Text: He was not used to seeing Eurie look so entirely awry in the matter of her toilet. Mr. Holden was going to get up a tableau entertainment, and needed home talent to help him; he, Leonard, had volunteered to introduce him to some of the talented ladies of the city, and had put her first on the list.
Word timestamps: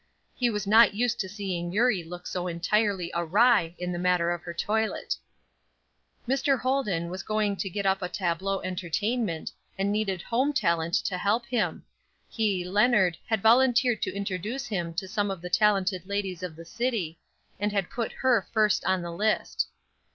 He 0.33 0.49
was 0.49 0.65
not 0.65 0.95
used 0.95 1.19
to 1.19 1.29
seeing 1.29 1.71
Eurie 1.71 2.03
look 2.03 2.25
so 2.25 2.47
entirely 2.47 3.11
awry 3.13 3.75
in 3.77 3.91
the 3.91 3.99
matter 3.99 4.31
of 4.31 4.41
her 4.41 4.51
toilet. 4.51 5.15
Mr. 6.27 6.59
Holden 6.59 7.11
was 7.11 7.21
going 7.21 7.55
to 7.57 7.69
get 7.69 7.85
up 7.85 8.01
a 8.01 8.09
tableau 8.09 8.61
entertainment, 8.61 9.51
and 9.77 9.91
needed 9.91 10.23
home 10.23 10.53
talent 10.53 10.95
to 10.95 11.19
help 11.19 11.45
him; 11.45 11.85
he, 12.27 12.63
Leonard, 12.65 13.15
had 13.27 13.43
volunteered 13.43 14.01
to 14.01 14.15
introduce 14.15 14.65
him 14.65 14.91
to 14.95 15.07
some 15.07 15.29
of 15.29 15.39
the 15.39 15.51
talented 15.51 16.07
ladies 16.07 16.41
of 16.41 16.55
the 16.55 16.65
city, 16.65 17.19
and 17.59 17.71
had 17.71 17.91
put 17.91 18.11
her 18.11 18.47
first 18.51 18.83
on 18.85 19.03
the 19.03 19.11
list. 19.13 19.67